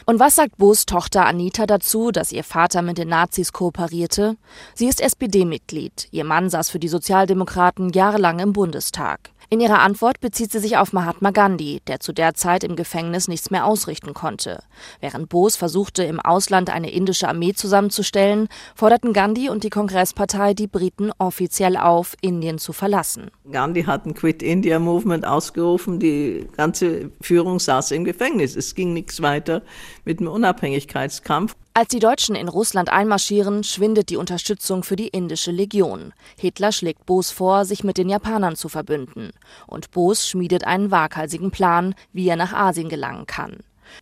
Und 0.05 0.21
was 0.21 0.37
sagt 0.37 0.59
Bos 0.59 0.87
Tochter 0.87 1.27
Anita 1.27 1.67
dazu, 1.67 2.11
dass 2.11 2.33
ihr 2.33 2.45
Vater 2.45 2.83
mit 2.83 2.99
den 2.99 3.09
Nazis 3.09 3.53
kooperierte? 3.53 4.37
Sie 4.75 4.87
ist 4.87 5.01
SPD-Mitglied. 5.01 6.09
Ihr 6.11 6.25
Mann 6.25 6.51
saß 6.51 6.71
für 6.71 6.79
die 6.79 6.89
Sozialdemokraten 6.89 7.91
jahrelang 7.91 8.39
im 8.39 8.53
Bundestag. 8.53 9.31
In 9.51 9.61
ihrer 9.61 9.79
Antwort 9.79 10.21
bezieht 10.21 10.53
sie 10.53 10.59
sich 10.59 10.77
auf 10.77 10.93
Mahatma 10.93 11.31
Gandhi, 11.31 11.81
der 11.87 12.01
zu 12.01 12.13
der 12.13 12.35
Zeit 12.35 12.65
im 12.65 12.77
Gefängnis 12.77 13.29
nichts 13.29 13.51
mehr 13.51 13.65
ausrichten 13.65 14.13
konnte. 14.13 14.63
Während 15.01 15.31
Bose 15.31 15.57
versuchte, 15.57 16.03
im 16.03 16.21
Ausland 16.21 16.69
eine 16.69 16.91
indische 16.91 17.29
Armee 17.29 17.55
zusammenzustellen, 17.55 18.49
forderten 18.75 19.15
Gandhi 19.15 19.49
und 19.49 19.65
die 19.65 19.71
Kongresspartei 19.71 20.53
die 20.53 20.67
Briten 20.67 21.13
offiziell 21.17 21.79
auf, 21.79 22.15
Indien 22.21 22.59
zu 22.59 22.75
verlassen. 22.75 23.31
Gandhi 23.51 23.85
hat 23.85 24.05
ein 24.05 24.13
Quit 24.13 24.43
India 24.43 24.79
Movement 24.79 25.27
ausgerufen, 25.27 25.99
die 25.99 26.47
ganze 26.55 27.11
Führung 27.23 27.59
saß 27.59 27.93
im 27.93 28.05
Gefängnis. 28.05 28.55
Es 28.55 28.75
ging 28.75 28.93
nichts 28.93 29.23
weiter 29.23 29.63
mit 30.05 30.21
dem 30.21 30.29
Unabhängigkeitskampf. 30.29 31.57
Als 31.79 31.91
die 31.91 32.01
Deutschen 32.01 32.35
in 32.35 32.49
Russland 32.49 32.89
einmarschieren, 32.89 33.63
schwindet 33.63 34.09
die 34.11 34.17
Unterstützung 34.17 34.83
für 34.83 34.97
die 34.97 35.07
indische 35.07 35.53
Legion. 35.53 36.13
Hitler 36.37 36.73
schlägt 36.73 37.07
Bose 37.07 37.33
vor, 37.33 37.65
sich 37.65 37.85
mit 37.85 37.99
den 37.99 38.09
Japanern 38.09 38.57
zu 38.57 38.69
verbünden. 38.69 39.31
Und 39.69 39.93
Bose 39.93 40.27
schmiedet 40.27 40.65
einen 40.65 40.91
waghalsigen 40.91 41.53
Plan, 41.53 41.95
wie 42.13 42.27
er 42.27 42.35
nach 42.35 42.53
Asien 42.53 42.89
gelangen 42.89 43.27
kann. 43.27 43.59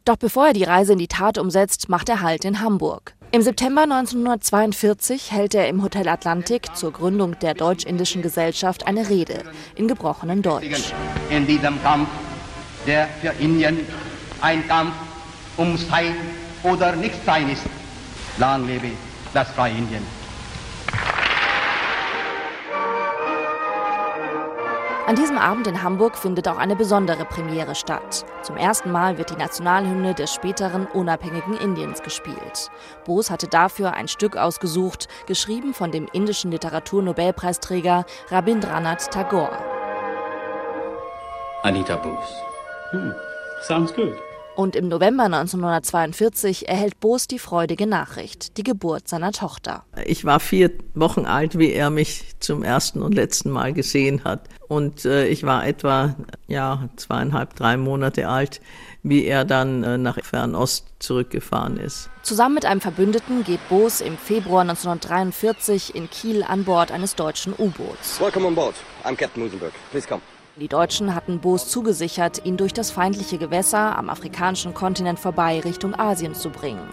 Doch 0.07 0.17
bevor 0.17 0.47
er 0.47 0.53
die 0.55 0.65
Reise 0.65 0.95
in 0.95 0.99
die 0.99 1.07
Tat 1.07 1.37
umsetzt, 1.37 1.91
macht 1.91 2.09
er 2.09 2.23
Halt 2.23 2.47
in 2.47 2.63
Hamburg. 2.63 3.15
Im 3.31 3.43
September 3.43 3.83
1942 3.83 5.31
hält 5.33 5.55
er 5.55 5.69
im 5.69 5.83
Hotel 5.83 6.09
Atlantik 6.09 6.75
zur 6.75 6.95
Gründung 6.95 7.39
der 7.41 7.53
Deutsch-Indischen 7.53 8.23
Gesellschaft 8.23 8.87
eine 8.87 9.11
Rede 9.11 9.43
in 9.75 9.87
gebrochenem 9.87 10.41
Deutsch. 10.41 10.95
In 11.29 11.47
diesem 11.47 11.83
Kampf, 11.83 12.09
der 12.87 13.07
für 13.21 13.35
Indien 13.39 13.81
ein 14.41 14.67
Kampf 14.67 14.95
ums 15.59 15.87
Sein 15.89 16.15
oder 16.67 16.97
Nichtsein 16.97 17.49
ist. 17.51 17.63
Lang 18.39 18.67
lebe 18.67 18.91
das 19.33 19.49
freie 19.51 19.73
Indien. 19.73 20.05
An 25.07 25.15
diesem 25.15 25.39
Abend 25.39 25.69
in 25.69 25.85
Hamburg 25.85 26.17
findet 26.19 26.49
auch 26.49 26.59
eine 26.59 26.75
besondere 26.75 27.25
Premiere 27.25 27.77
statt. 27.77 28.27
Zum 28.43 28.57
ersten 28.57 28.91
Mal 28.91 29.19
wird 29.19 29.31
die 29.31 29.37
Nationalhymne 29.37 30.15
des 30.15 30.35
späteren 30.35 30.87
unabhängigen 30.87 31.57
Indiens 31.59 32.03
gespielt. 32.03 32.73
Bose 33.05 33.33
hatte 33.33 33.47
dafür 33.47 33.93
ein 33.93 34.09
Stück 34.09 34.37
ausgesucht, 34.37 35.07
geschrieben 35.27 35.75
von 35.75 35.93
dem 35.93 36.09
indischen 36.13 36.51
Literaturnobelpreisträger 36.51 38.05
Rabindranath 38.31 39.13
Tagore. 39.13 39.57
Anita 41.63 41.95
Bose. 41.95 42.35
Hmm, 42.91 43.13
sounds 43.63 43.95
good. 43.95 44.26
Und 44.57 44.75
im 44.75 44.89
November 44.89 45.25
1942 45.25 46.67
erhält 46.67 46.99
Boos 46.99 47.27
die 47.29 47.39
freudige 47.39 47.87
Nachricht, 47.87 48.57
die 48.57 48.63
Geburt 48.63 49.07
seiner 49.07 49.31
Tochter. 49.31 49.85
Ich 50.07 50.25
war 50.25 50.41
vier 50.41 50.71
Wochen 50.95 51.27
alt, 51.27 51.59
wie 51.59 51.73
er 51.73 51.91
mich 51.91 52.41
zum 52.41 52.63
ersten 52.63 53.03
und 53.03 53.15
letzten 53.15 53.51
Mal 53.51 53.75
gesehen 53.75 54.25
hat. 54.25 54.49
Und 54.67 55.05
äh, 55.05 55.27
ich 55.29 55.43
war 55.43 55.67
etwa 55.67 56.17
ja, 56.47 56.89
zweieinhalb, 56.97 57.55
drei 57.55 57.77
Monate 57.77 58.29
alt, 58.29 58.63
wie 59.03 59.27
er 59.27 59.45
dann 59.45 59.85
äh, 59.85 59.99
nach 59.99 60.19
Fernost 60.25 60.87
zurückgefahren 61.01 61.77
ist. 61.77 62.09
Zusammen 62.23 62.55
mit 62.55 62.65
einem 62.65 62.81
Verbündeten 62.81 63.45
geht 63.45 63.61
Boos 63.69 64.01
im 64.01 64.17
Februar 64.17 64.63
1943 64.63 65.95
in 65.95 66.09
Kiel 66.09 66.43
an 66.43 66.65
Bord 66.65 66.93
eines 66.93 67.15
deutschen 67.15 67.53
U-Boots. 67.53 68.21
Welcome 68.21 68.47
on 68.47 68.55
board. 68.55 68.75
I'm 69.05 69.17
Captain 69.17 69.43
Musenberg. 69.43 69.73
Please 69.91 70.09
come. 70.09 70.23
Die 70.59 70.69
Deutschen 70.69 71.15
hatten 71.15 71.41
Boos 71.41 71.69
zugesichert, 71.69 72.47
ihn 72.47 72.57
durch 72.57 72.73
das 72.73 72.91
feindliche 72.91 73.37
Gewässer 73.37 73.99
am 73.99 74.09
afrikanischen 74.09 74.73
Kontinent 74.73 75.19
vorbei 75.19 75.61
Richtung 75.61 75.95
Asien 75.95 76.35
zu 76.35 76.49
bringen. 76.49 76.89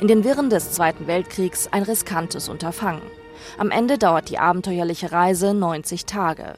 In 0.00 0.08
den 0.08 0.24
Wirren 0.24 0.50
des 0.50 0.72
Zweiten 0.72 1.06
Weltkriegs 1.06 1.68
ein 1.70 1.84
riskantes 1.84 2.48
Unterfangen. 2.48 3.02
Am 3.56 3.70
Ende 3.70 3.98
dauert 3.98 4.30
die 4.30 4.38
abenteuerliche 4.38 5.12
Reise 5.12 5.54
90 5.54 6.06
Tage. 6.06 6.54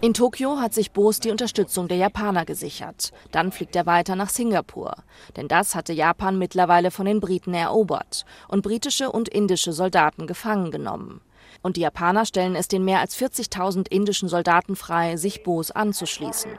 In 0.00 0.14
Tokio 0.14 0.58
hat 0.58 0.72
sich 0.72 0.92
Boos 0.92 1.20
die 1.20 1.30
Unterstützung 1.30 1.86
der 1.86 1.98
Japaner 1.98 2.46
gesichert. 2.46 3.12
Dann 3.30 3.52
fliegt 3.52 3.76
er 3.76 3.84
weiter 3.84 4.16
nach 4.16 4.30
Singapur. 4.30 4.94
Denn 5.36 5.48
das 5.48 5.74
hatte 5.74 5.92
Japan 5.92 6.38
mittlerweile 6.38 6.90
von 6.90 7.04
den 7.04 7.20
Briten 7.20 7.52
erobert 7.52 8.24
und 8.48 8.62
britische 8.62 9.12
und 9.12 9.28
indische 9.28 9.74
Soldaten 9.74 10.26
gefangen 10.26 10.70
genommen. 10.70 11.20
Und 11.62 11.76
die 11.76 11.82
Japaner 11.82 12.24
stellen 12.24 12.56
es 12.56 12.68
den 12.68 12.84
mehr 12.84 13.00
als 13.00 13.16
40.000 13.16 13.88
indischen 13.90 14.28
Soldaten 14.28 14.76
frei, 14.76 15.16
sich 15.16 15.42
Bose 15.42 15.74
anzuschließen. 15.76 16.52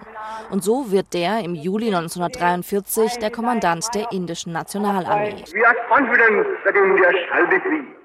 Und 0.52 0.64
so 0.64 0.92
wird 0.92 1.14
der 1.14 1.40
im 1.40 1.56
Juli 1.56 1.88
1943 1.88 3.18
der 3.18 3.32
Kommandant 3.32 3.88
der 3.96 4.12
indischen 4.12 4.54
Nationalarmee. 4.54 5.44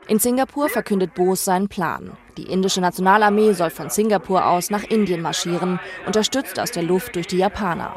In 0.08 0.18
Singapur 0.18 0.68
verkündet 0.68 1.14
Bose 1.14 1.44
seinen 1.44 1.68
Plan. 1.68 2.16
Die 2.36 2.50
indische 2.50 2.80
Nationalarmee 2.80 3.52
soll 3.52 3.70
von 3.70 3.90
Singapur 3.90 4.46
aus 4.46 4.70
nach 4.70 4.84
Indien 4.84 5.20
marschieren, 5.20 5.80
unterstützt 6.06 6.60
aus 6.60 6.70
der 6.70 6.82
Luft 6.82 7.16
durch 7.16 7.26
die 7.26 7.38
Japaner. 7.38 7.96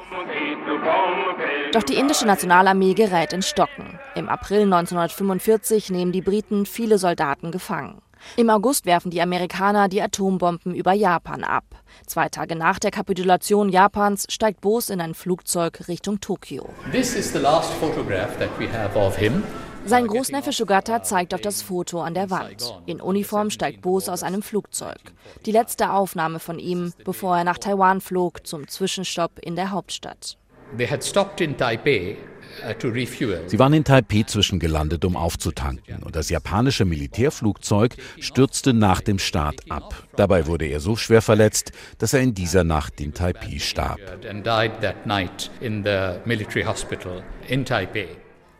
Doch 1.71 1.83
die 1.83 1.95
indische 1.95 2.25
Nationalarmee 2.25 2.95
gerät 2.95 3.31
in 3.31 3.43
Stocken. 3.43 3.99
Im 4.15 4.27
April 4.27 4.63
1945 4.63 5.91
nehmen 5.91 6.11
die 6.11 6.21
Briten 6.21 6.65
viele 6.65 6.97
Soldaten 6.97 7.51
gefangen. 7.51 8.01
Im 8.35 8.49
August 8.49 8.85
werfen 8.85 9.11
die 9.11 9.21
Amerikaner 9.21 9.87
die 9.87 10.01
Atombomben 10.01 10.75
über 10.75 10.93
Japan 10.93 11.43
ab. 11.43 11.65
Zwei 12.05 12.29
Tage 12.29 12.55
nach 12.55 12.79
der 12.79 12.91
Kapitulation 12.91 13.69
Japans 13.69 14.25
steigt 14.29 14.61
Bose 14.61 14.93
in 14.93 15.01
ein 15.01 15.13
Flugzeug 15.13 15.87
Richtung 15.87 16.19
Tokio. 16.19 16.69
Sein 19.85 20.07
Großneffe 20.07 20.51
Shugata 20.53 21.03
zeigt 21.03 21.33
auf 21.33 21.41
das 21.41 21.61
Foto 21.61 22.01
an 22.01 22.13
der 22.13 22.29
Wand. 22.29 22.79
In 22.85 23.01
Uniform 23.01 23.49
steigt 23.49 23.81
Bose 23.81 24.11
aus 24.11 24.23
einem 24.23 24.41
Flugzeug. 24.41 24.99
Die 25.45 25.51
letzte 25.51 25.91
Aufnahme 25.91 26.39
von 26.39 26.59
ihm, 26.59 26.93
bevor 27.05 27.37
er 27.37 27.43
nach 27.43 27.57
Taiwan 27.57 28.01
flog 28.01 28.45
zum 28.45 28.67
Zwischenstopp 28.67 29.39
in 29.39 29.55
der 29.55 29.71
Hauptstadt. 29.71 30.37
They 30.77 30.87
had 30.87 31.03
stopped 31.03 31.41
in 31.41 31.57
Taipei 31.57 32.17
Sie 33.47 33.59
waren 33.59 33.73
in 33.73 33.83
Taipei 33.83 34.23
zwischengelandet, 34.23 35.05
um 35.05 35.15
aufzutanken, 35.15 36.03
und 36.03 36.15
das 36.15 36.29
japanische 36.29 36.85
Militärflugzeug 36.85 37.95
stürzte 38.19 38.73
nach 38.73 39.01
dem 39.01 39.19
Start 39.19 39.61
ab. 39.69 40.07
Dabei 40.15 40.47
wurde 40.47 40.65
er 40.65 40.79
so 40.79 40.95
schwer 40.95 41.21
verletzt, 41.21 41.71
dass 41.97 42.13
er 42.13 42.21
in 42.21 42.33
dieser 42.33 42.63
Nacht 42.63 42.99
in 43.01 43.13
Taipei 43.13 43.59
starb. 43.59 43.99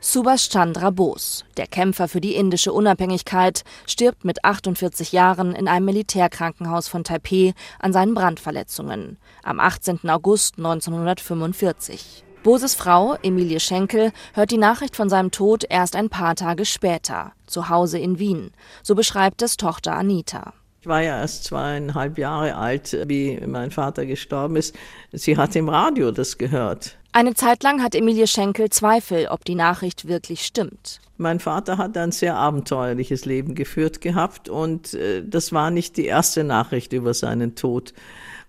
Subhash 0.01 0.47
Chandra 0.47 0.91
Bose, 0.91 1.43
der 1.57 1.67
Kämpfer 1.67 2.07
für 2.07 2.21
die 2.21 2.35
indische 2.35 2.71
Unabhängigkeit, 2.71 3.63
stirbt 3.85 4.23
mit 4.23 4.45
48 4.45 5.11
Jahren 5.11 5.53
in 5.53 5.67
einem 5.67 5.85
Militärkrankenhaus 5.85 6.87
von 6.87 7.03
Taipei 7.03 7.53
an 7.79 7.91
seinen 7.91 8.13
Brandverletzungen 8.13 9.17
am 9.43 9.59
18. 9.59 10.09
August 10.09 10.57
1945. 10.57 12.23
Boses 12.41 12.73
Frau, 12.73 13.17
Emilie 13.21 13.59
Schenkel, 13.59 14.13
hört 14.33 14.51
die 14.51 14.57
Nachricht 14.57 14.95
von 14.95 15.09
seinem 15.09 15.29
Tod 15.29 15.65
erst 15.69 15.97
ein 15.97 16.09
paar 16.09 16.35
Tage 16.35 16.63
später, 16.63 17.33
zu 17.47 17.67
Hause 17.67 17.99
in 17.99 18.17
Wien. 18.17 18.51
So 18.81 18.95
beschreibt 18.95 19.41
es 19.41 19.57
Tochter 19.57 19.95
Anita. 19.95 20.53
Ich 20.79 20.87
war 20.87 21.01
ja 21.01 21.19
erst 21.19 21.43
zweieinhalb 21.43 22.17
Jahre 22.17 22.55
alt, 22.55 22.97
wie 23.07 23.37
mein 23.45 23.71
Vater 23.71 24.05
gestorben 24.05 24.55
ist. 24.55 24.73
Sie 25.11 25.35
hat 25.35 25.53
im 25.57 25.67
Radio 25.67 26.11
das 26.11 26.37
gehört. 26.37 26.97
Eine 27.11 27.33
Zeit 27.33 27.61
lang 27.63 27.83
hat 27.83 27.93
Emilie 27.93 28.27
Schenkel 28.27 28.69
Zweifel, 28.69 29.27
ob 29.29 29.43
die 29.43 29.55
Nachricht 29.55 30.07
wirklich 30.07 30.45
stimmt. 30.45 31.01
Mein 31.17 31.41
Vater 31.41 31.77
hat 31.77 31.97
ein 31.97 32.13
sehr 32.13 32.37
abenteuerliches 32.37 33.25
Leben 33.25 33.55
geführt 33.55 33.99
gehabt 33.99 34.47
und 34.47 34.93
äh, 34.93 35.21
das 35.27 35.51
war 35.51 35.71
nicht 35.71 35.97
die 35.97 36.05
erste 36.05 36.45
Nachricht 36.45 36.93
über 36.93 37.13
seinen 37.13 37.55
Tod. 37.55 37.93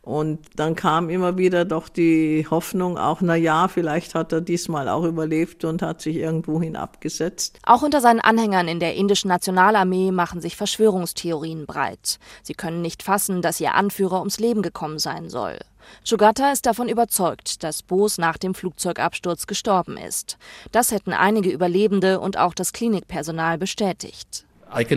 Und 0.03 0.39
dann 0.57 0.77
kam 0.77 1.11
immer 1.11 1.37
wieder 1.37 1.67
doch 1.67 1.89
die 1.91 2.47
Hoffnung, 2.51 2.97
auch 2.97 3.21
na 3.21 3.37
ja, 3.37 3.69
vielleicht 3.69 4.15
hat 4.15 4.33
er 4.33 4.41
diesmal 4.41 4.89
auch 4.89 5.05
überlebt 5.05 5.65
und 5.65 5.83
hat 5.83 6.01
sich 6.01 6.17
irgendwohin 6.17 6.75
abgesetzt. 6.75 7.59
Auch 7.67 7.83
unter 7.83 8.01
seinen 8.01 8.21
Anhängern 8.21 8.67
in 8.67 8.81
der 8.81 8.95
indischen 8.95 9.29
Nationalarmee 9.29 10.11
machen 10.11 10.41
sich 10.41 10.57
Verschwörungstheorien 10.57 11.67
breit. 11.67 12.19
Sie 12.43 12.55
können 12.55 12.81
nicht 12.81 13.03
fassen, 13.03 13.43
dass 13.43 13.61
ihr 13.61 13.75
Anführer 13.75 14.21
ums 14.21 14.41
Leben 14.41 14.63
gekommen 14.63 14.99
sein 14.99 15.29
soll. 15.29 15.59
Sugata 16.03 16.53
ist 16.53 16.67
davon 16.67 16.89
überzeugt, 16.89 17.63
dass 17.63 17.83
Bose 17.83 18.21
nach 18.21 18.39
dem 18.39 18.55
Flugzeugabsturz 18.55 19.47
gestorben 19.47 19.97
ist. 19.97 20.39
Das 20.73 20.93
hätten 20.93 21.13
einige 21.13 21.51
Überlebende 21.51 22.21
und 22.21 22.39
auch 22.39 22.55
das 22.55 22.73
Klinikpersonal 22.73 23.59
bestätigt. 23.59 24.47
Ich 24.73 24.89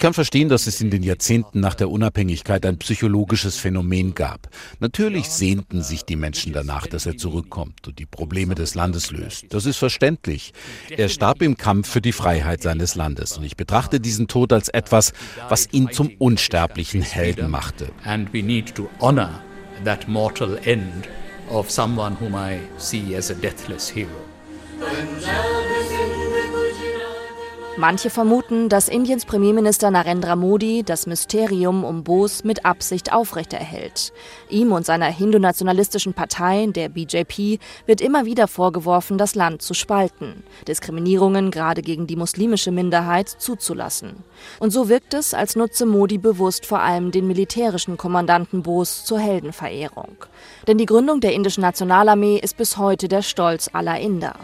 kann 0.00 0.14
verstehen, 0.14 0.48
dass 0.48 0.66
es 0.66 0.80
in 0.80 0.90
den 0.90 1.02
Jahrzehnten 1.02 1.60
nach 1.60 1.74
der 1.74 1.90
Unabhängigkeit 1.90 2.66
ein 2.66 2.78
psychologisches 2.78 3.56
Phänomen 3.56 4.14
gab. 4.14 4.48
Natürlich 4.78 5.28
sehnten 5.28 5.82
sich 5.82 6.04
die 6.04 6.16
Menschen 6.16 6.52
danach, 6.52 6.86
dass 6.86 7.06
er 7.06 7.16
zurückkommt 7.16 7.88
und 7.88 7.98
die 7.98 8.06
Probleme 8.06 8.54
des 8.54 8.74
Landes 8.74 9.10
löst. 9.10 9.46
Das 9.50 9.66
ist 9.66 9.76
verständlich. 9.76 10.52
Er 10.90 11.08
starb 11.08 11.42
im 11.42 11.56
Kampf 11.56 11.88
für 11.88 12.00
die 12.00 12.12
Freiheit 12.12 12.62
seines 12.62 12.94
Landes 12.94 13.38
und 13.38 13.44
ich 13.44 13.56
betrachte 13.56 13.98
diesen 13.98 14.28
Tod 14.28 14.52
als 14.52 14.68
etwas, 14.68 15.12
was 15.48 15.68
ihn 15.72 15.90
zum 15.90 16.10
unsterblichen 16.18 17.02
Helden 17.02 17.50
machte. 17.50 17.90
And 18.04 18.32
we 18.32 18.42
need 18.42 18.74
to 18.74 18.88
honor 19.00 19.42
that 19.84 20.06
mortal 20.06 20.58
end 20.64 21.08
of 21.50 21.70
someone 21.70 22.16
whom 22.20 22.34
I 22.34 22.58
see 22.78 23.16
as 23.16 23.30
a 23.30 23.34
deathless 23.34 23.88
hero. 23.88 24.10
Manche 27.76 28.08
vermuten, 28.08 28.68
dass 28.68 28.88
Indiens 28.88 29.24
Premierminister 29.24 29.90
Narendra 29.90 30.36
Modi 30.36 30.84
das 30.84 31.08
Mysterium 31.08 31.82
um 31.82 32.04
Bose 32.04 32.46
mit 32.46 32.64
Absicht 32.64 33.12
aufrechterhält. 33.12 34.12
Ihm 34.48 34.70
und 34.70 34.86
seiner 34.86 35.06
hindu-nationalistischen 35.06 36.14
Partei, 36.14 36.66
der 36.68 36.88
BJP, 36.88 37.58
wird 37.86 38.00
immer 38.00 38.26
wieder 38.26 38.46
vorgeworfen, 38.46 39.18
das 39.18 39.34
Land 39.34 39.60
zu 39.60 39.74
spalten, 39.74 40.44
Diskriminierungen 40.68 41.50
gerade 41.50 41.82
gegen 41.82 42.06
die 42.06 42.14
muslimische 42.14 42.70
Minderheit 42.70 43.28
zuzulassen. 43.28 44.22
Und 44.60 44.70
so 44.70 44.88
wirkt 44.88 45.12
es, 45.12 45.34
als 45.34 45.56
nutze 45.56 45.84
Modi 45.84 46.18
bewusst 46.18 46.66
vor 46.66 46.78
allem 46.78 47.10
den 47.10 47.26
militärischen 47.26 47.96
Kommandanten 47.96 48.62
Bose 48.62 49.04
zur 49.04 49.18
Heldenverehrung. 49.18 50.16
Denn 50.68 50.78
die 50.78 50.86
Gründung 50.86 51.20
der 51.20 51.32
indischen 51.32 51.62
Nationalarmee 51.62 52.38
ist 52.38 52.56
bis 52.56 52.76
heute 52.76 53.08
der 53.08 53.22
Stolz 53.22 53.68
aller 53.72 53.98
Inder. 53.98 54.36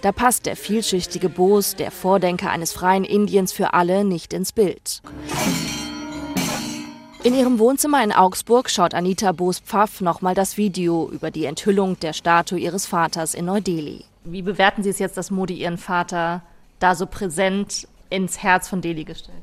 Da 0.00 0.12
passt 0.12 0.46
der 0.46 0.54
vielschichtige 0.54 1.28
Bose, 1.28 1.76
der 1.76 1.90
Vordenker 1.90 2.50
eines 2.50 2.72
freien 2.72 3.04
Indiens 3.04 3.52
für 3.52 3.74
alle, 3.74 4.04
nicht 4.04 4.32
ins 4.32 4.52
Bild. 4.52 5.02
In 7.24 7.34
ihrem 7.34 7.58
Wohnzimmer 7.58 8.02
in 8.04 8.12
Augsburg 8.12 8.70
schaut 8.70 8.94
Anita 8.94 9.32
Bose-Pfaff 9.32 10.00
nochmal 10.00 10.36
das 10.36 10.56
Video 10.56 11.10
über 11.10 11.32
die 11.32 11.46
Enthüllung 11.46 11.98
der 11.98 12.12
Statue 12.12 12.60
ihres 12.60 12.86
Vaters 12.86 13.34
in 13.34 13.46
Neu-Delhi. 13.46 14.04
Wie 14.24 14.42
bewerten 14.42 14.84
Sie 14.84 14.90
es 14.90 15.00
jetzt, 15.00 15.16
dass 15.16 15.32
Modi 15.32 15.54
Ihren 15.54 15.78
Vater 15.78 16.42
da 16.78 16.94
so 16.94 17.06
präsent 17.06 17.88
ins 18.08 18.40
Herz 18.40 18.68
von 18.68 18.80
Delhi 18.80 19.02
gestellt? 19.02 19.42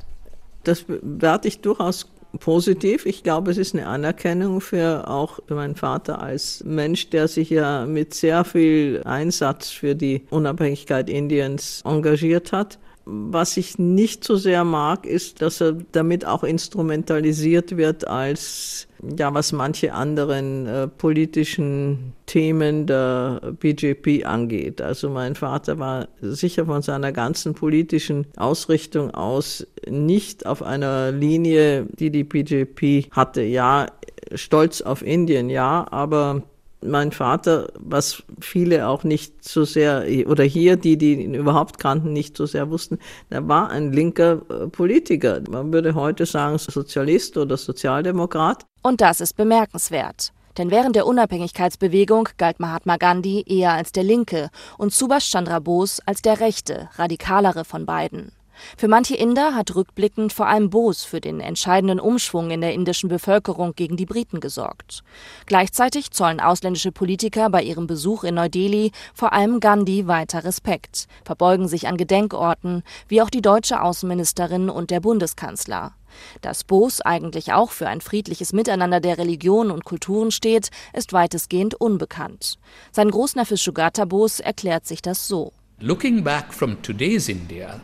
Das 0.63 0.83
bewerte 0.83 1.49
ich 1.49 1.59
durchaus 1.59 2.07
positiv. 2.39 3.05
Ich 3.05 3.23
glaube, 3.23 3.51
es 3.51 3.57
ist 3.57 3.75
eine 3.75 3.87
Anerkennung 3.87 4.61
für 4.61 5.07
auch 5.07 5.39
meinen 5.49 5.75
Vater 5.75 6.21
als 6.21 6.63
Mensch, 6.63 7.09
der 7.09 7.27
sich 7.27 7.49
ja 7.49 7.85
mit 7.85 8.13
sehr 8.13 8.43
viel 8.43 9.01
Einsatz 9.05 9.69
für 9.69 9.95
die 9.95 10.23
Unabhängigkeit 10.29 11.09
Indiens 11.09 11.81
engagiert 11.85 12.51
hat. 12.51 12.79
Was 13.05 13.57
ich 13.57 13.77
nicht 13.77 14.23
so 14.23 14.35
sehr 14.35 14.63
mag, 14.63 15.05
ist, 15.05 15.41
dass 15.41 15.61
er 15.61 15.77
damit 15.91 16.25
auch 16.25 16.43
instrumentalisiert 16.43 17.77
wird 17.77 18.07
als 18.07 18.87
ja, 19.17 19.33
was 19.33 19.51
manche 19.51 19.93
anderen 19.93 20.65
äh, 20.65 20.87
politischen 20.87 22.13
Themen 22.25 22.87
der 22.87 23.53
BJP 23.59 24.25
angeht. 24.25 24.81
Also 24.81 25.09
mein 25.09 25.35
Vater 25.35 25.77
war 25.77 26.07
sicher 26.21 26.65
von 26.65 26.81
seiner 26.81 27.11
ganzen 27.11 27.53
politischen 27.53 28.25
Ausrichtung 28.37 29.11
aus 29.11 29.67
nicht 29.87 30.45
auf 30.45 30.63
einer 30.63 31.11
Linie, 31.11 31.85
die 31.99 32.09
die 32.09 32.23
BJP 32.23 33.11
hatte. 33.11 33.43
Ja, 33.43 33.87
stolz 34.33 34.81
auf 34.81 35.01
Indien, 35.03 35.49
ja, 35.49 35.85
aber 35.91 36.41
mein 36.89 37.11
Vater, 37.11 37.67
was 37.79 38.23
viele 38.39 38.87
auch 38.87 39.03
nicht 39.03 39.43
so 39.43 39.65
sehr, 39.65 40.05
oder 40.27 40.43
hier, 40.43 40.75
die, 40.75 40.97
die 40.97 41.23
ihn 41.23 41.33
überhaupt 41.33 41.79
kannten, 41.79 42.13
nicht 42.13 42.37
so 42.37 42.45
sehr 42.45 42.69
wussten, 42.69 42.99
er 43.29 43.47
war 43.47 43.69
ein 43.69 43.91
linker 43.91 44.41
äh, 44.49 44.67
Politiker. 44.67 45.41
Man 45.49 45.71
würde 45.73 45.95
heute 45.95 46.25
sagen 46.25 46.57
Sozialist 46.57 47.37
oder 47.37 47.57
Sozialdemokrat. 47.57 48.65
Und 48.83 49.01
das 49.01 49.21
ist 49.21 49.35
bemerkenswert. 49.35 50.31
Denn 50.57 50.71
während 50.71 50.95
der 50.95 51.05
Unabhängigkeitsbewegung 51.05 52.29
galt 52.37 52.59
Mahatma 52.59 52.97
Gandhi 52.97 53.43
eher 53.45 53.73
als 53.73 53.91
der 53.91 54.03
Linke 54.03 54.49
und 54.77 54.93
Subhash 54.93 55.29
Chandra 55.29 55.59
Bose 55.59 56.01
als 56.05 56.21
der 56.21 56.39
rechte, 56.39 56.89
radikalere 56.95 57.65
von 57.65 57.85
beiden. 57.85 58.31
Für 58.77 58.87
manche 58.87 59.15
Inder 59.15 59.55
hat 59.55 59.75
rückblickend 59.75 60.33
vor 60.33 60.47
allem 60.47 60.69
Bose 60.69 61.07
für 61.07 61.21
den 61.21 61.39
entscheidenden 61.39 61.99
Umschwung 61.99 62.51
in 62.51 62.61
der 62.61 62.73
indischen 62.73 63.09
Bevölkerung 63.09 63.73
gegen 63.75 63.97
die 63.97 64.05
Briten 64.05 64.39
gesorgt. 64.39 65.03
Gleichzeitig 65.45 66.11
zollen 66.11 66.39
ausländische 66.39 66.91
Politiker 66.91 67.49
bei 67.49 67.63
ihrem 67.63 67.87
Besuch 67.87 68.23
in 68.23 68.35
Neu-Delhi 68.35 68.91
vor 69.13 69.33
allem 69.33 69.59
Gandhi 69.59 70.07
weiter 70.07 70.43
Respekt, 70.43 71.07
verbeugen 71.23 71.67
sich 71.67 71.87
an 71.87 71.97
Gedenkorten, 71.97 72.83
wie 73.07 73.21
auch 73.21 73.29
die 73.29 73.41
deutsche 73.41 73.81
Außenministerin 73.81 74.69
und 74.69 74.91
der 74.91 74.99
Bundeskanzler. 74.99 75.93
Dass 76.41 76.63
Bose 76.63 77.05
eigentlich 77.05 77.53
auch 77.53 77.71
für 77.71 77.87
ein 77.87 78.01
friedliches 78.01 78.53
Miteinander 78.53 78.99
der 78.99 79.17
Religionen 79.17 79.71
und 79.71 79.85
Kulturen 79.85 80.31
steht, 80.31 80.69
ist 80.93 81.13
weitestgehend 81.13 81.75
unbekannt. 81.75 82.57
Sein 82.91 83.11
Großneffe 83.11 83.57
Shugata 83.57 84.05
Bose 84.05 84.43
erklärt 84.43 84.85
sich 84.85 85.01
das 85.01 85.27
so. 85.27 85.53
Looking 85.79 86.23
back 86.23 86.53
from 86.53 86.81
today's 86.81 87.27
India, 87.27 87.81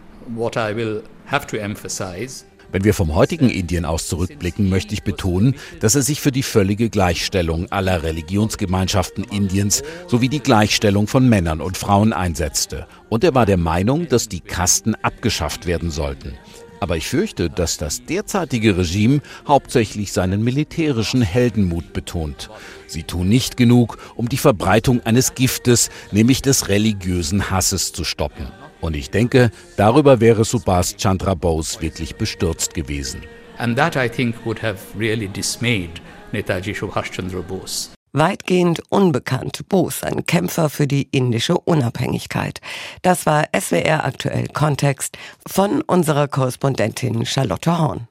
wenn 2.71 2.85
wir 2.85 2.93
vom 2.93 3.15
heutigen 3.15 3.49
Indien 3.49 3.83
aus 3.83 4.07
zurückblicken, 4.07 4.69
möchte 4.69 4.93
ich 4.93 5.03
betonen, 5.03 5.55
dass 5.81 5.95
er 5.95 6.03
sich 6.03 6.21
für 6.21 6.31
die 6.31 6.43
völlige 6.43 6.89
Gleichstellung 6.89 7.69
aller 7.71 8.03
Religionsgemeinschaften 8.03 9.25
Indiens 9.25 9.83
sowie 10.07 10.29
die 10.29 10.39
Gleichstellung 10.39 11.07
von 11.07 11.27
Männern 11.27 11.59
und 11.59 11.77
Frauen 11.77 12.13
einsetzte. 12.13 12.87
Und 13.09 13.23
er 13.25 13.35
war 13.35 13.45
der 13.45 13.57
Meinung, 13.57 14.07
dass 14.07 14.29
die 14.29 14.39
Kasten 14.39 14.95
abgeschafft 14.95 15.65
werden 15.65 15.91
sollten. 15.91 16.37
Aber 16.79 16.97
ich 16.97 17.07
fürchte, 17.07 17.49
dass 17.49 17.77
das 17.77 18.05
derzeitige 18.05 18.77
Regime 18.77 19.21
hauptsächlich 19.47 20.13
seinen 20.13 20.43
militärischen 20.43 21.21
Heldenmut 21.21 21.93
betont. 21.93 22.49
Sie 22.87 23.03
tun 23.03 23.29
nicht 23.29 23.55
genug, 23.55 23.97
um 24.15 24.29
die 24.29 24.37
Verbreitung 24.37 25.01
eines 25.05 25.35
Giftes, 25.35 25.91
nämlich 26.11 26.41
des 26.41 26.69
religiösen 26.69 27.51
Hasses, 27.51 27.91
zu 27.91 28.03
stoppen. 28.03 28.47
Und 28.81 28.95
ich 28.95 29.11
denke, 29.11 29.51
darüber 29.77 30.19
wäre 30.19 30.43
Subhas 30.43 30.95
Chandra 30.97 31.35
Bose 31.35 31.81
wirklich 31.81 32.15
bestürzt 32.15 32.73
gewesen. 32.73 33.23
And 33.57 33.77
that 33.77 33.95
I 33.95 34.09
think 34.09 34.35
would 34.43 34.61
have 34.61 34.77
really 34.97 35.27
dismayed 35.27 36.01
Netaji 36.31 36.73
Subhash 36.73 37.11
Chandra 37.11 37.41
Bose. 37.41 37.89
Weitgehend 38.13 38.81
unbekannt 38.89 39.69
Bose, 39.69 40.05
ein 40.05 40.25
Kämpfer 40.25 40.69
für 40.69 40.85
die 40.85 41.03
indische 41.11 41.57
Unabhängigkeit. 41.57 42.59
Das 43.03 43.25
war 43.25 43.45
SWR 43.57 44.03
aktuell 44.03 44.47
Kontext 44.47 45.17
von 45.47 45.81
unserer 45.81 46.27
Korrespondentin 46.27 47.25
Charlotte 47.25 47.77
Horn. 47.77 47.99